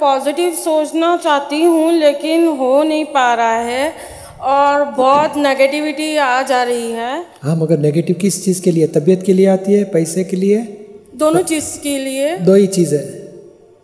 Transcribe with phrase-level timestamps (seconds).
[0.00, 3.92] Positive सोचना चाहती हूँ लेकिन हो नहीं पा रहा है
[4.40, 8.86] और बहुत नेगेटिविटी आ जा रही है। हाँ मगर नेगेटिव किस चीज़ के लिए?
[8.86, 9.84] तबीयत के लिए आती है?
[9.84, 10.58] पैसे के लिए?
[11.16, 13.32] दोनों चीज़ के लिए। दो ही चीज़ है।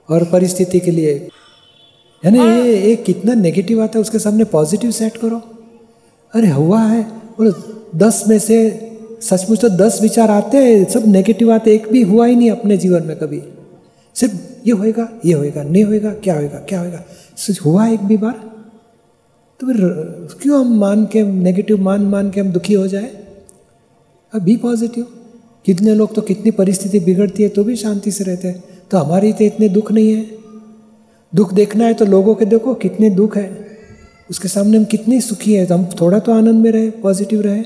[0.09, 1.29] और परिस्थिति के लिए?
[2.25, 5.41] है ना ये एक कितना नेगेटिव आता है उसके सामने पॉजिटिव सेट करो।
[6.35, 7.03] अरे हुआ है।
[7.39, 7.53] बोलो
[7.97, 8.59] दस में से
[9.23, 12.77] सचमुच तो दस विचार आते हैं सब नेगेटिव आते एक भी हुआ ही नहीं अपने
[12.77, 13.43] जीवन में कभी।
[14.17, 14.35] सिर्फ़
[14.67, 17.03] ये होएगा ये होएगा, नहीं होएगा, क्या होएगा क्या होएगा?
[17.37, 18.33] सच हुआ एक भी बार
[19.61, 19.77] तो फिर
[20.43, 23.11] क्यों हम मान के नेगेटिव मान मान के हम दुखी हो जाए?
[24.33, 25.07] अब बी पॉजिटिव
[25.67, 29.33] कितने लोग तो कितनी परिस्थिति बिगड़ती है तो भी शांति से रहते हैं। तो हमारी
[29.33, 30.27] तो इतने दुख नहीं है।
[31.33, 33.49] दुख देखना है तो लोगों के देखो कितने दुख है।
[34.31, 37.63] उसके सामने हम कितने सुखी है तो हम थोड़ा तो आनंद में रहे पॉजिटिव रहे।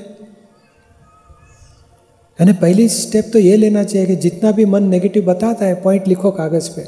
[2.41, 6.07] यानी पहली स्टेप तो ये लेना चाहिए कि जितना भी मन नेगेटिव बताता है पॉइंट
[6.07, 6.85] लिखो कागज़ पे।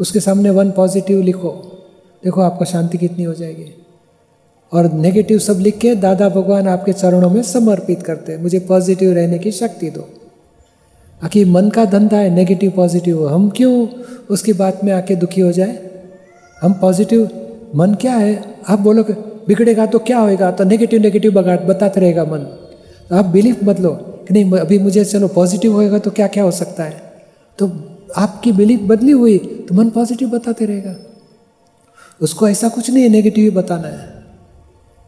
[0.00, 1.78] उसके सामने वन पॉजिटिव लिखो।
[2.24, 3.74] देखो आपको शांति कितनी हो जाएगी।
[4.72, 9.12] और नेगेटिव सब लिख के दादा भगवान आपके चरणों में समर्पित करते हैं। मुझे पॉजिटिव
[9.12, 10.08] रहने की शक्ति दो।
[11.22, 13.88] आखिर मन का धंधा है नेगेटिव पॉजिटिव हम क्यों
[14.30, 15.90] उसकी बात में आके दुखी हो जाए?
[16.62, 17.28] हम पॉजिटिव
[17.74, 18.44] मन क्या है?
[18.68, 19.12] आप बोलो कि
[19.48, 20.50] बिगड़ेगा तो क्या होएगा?
[20.50, 22.38] तो नेगेटिव नेगेटिव बगा बताते रहेगा मन।
[23.10, 26.44] तो आप बिलीफ मत लो। कि नहीं अभी मुझे चलो पॉजिटिव होएगा तो क्या क्या
[26.44, 27.02] हो सकता है?
[27.58, 27.70] तो
[28.16, 30.94] आपकी बिलीफ बदली हुई तो मन पॉजिटिव बताते रहेगा।
[32.20, 34.08] उसको ऐसा कुछ नहीं है नेगेटिव ही बताना है।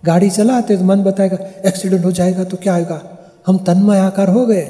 [0.03, 3.01] गाड़ी चलाते तो मन बताएगा एक्सीडेंट हो जाएगा तो क्या आएगा
[3.47, 4.63] हम तन्मय आकार हो गए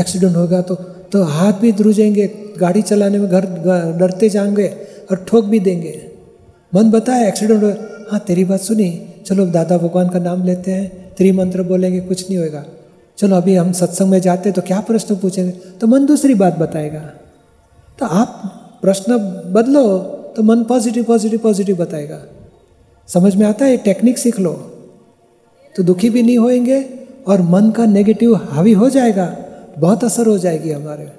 [0.00, 0.74] एक्सीडेंट होगा तो
[1.12, 2.26] तो हाथ भी ध्रुजेंगे
[2.58, 3.46] गाड़ी चलाने में घर
[3.98, 4.68] डरते जाएँगे
[5.10, 5.94] और ठोक भी देंगे।
[6.72, 7.70] मन बताए एक्सीडेंट हो
[8.10, 8.90] हाँ तेरी बात सुनी,
[9.26, 12.64] चलो दादा भगवान का नाम लेते हैं, त्रिमंत्र बोलेंगे, कुछ नहीं होएगा।
[13.20, 15.50] चलो अभी हम सत्संग में जाते तो क्या प्रश्न पूछेंगे?
[15.50, 17.00] तो मन दूसरी बात बताएगा।
[17.98, 18.42] तो आप
[18.82, 19.98] प्रश्न बदलो
[20.36, 22.22] तो मन पॉजिटिव पॉजिटिव पॉजिटिव बताएगा।
[23.08, 23.76] समझ में आता है?
[23.76, 24.52] टेक्निक सीख लो।
[25.76, 29.36] तो दुखी भी नहीं होएँगे और मन का नेगेटिव हावी हो जाएगा।
[29.78, 31.12] बहुत असर हो जाएगी हमारे।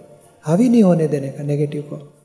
[0.43, 2.20] हावी नहीं होने देने का नेगेटिव को।